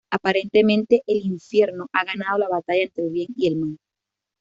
[0.09, 3.77] Aparentemente el infierno ha ganado la batalla entre el Bien y el Mal.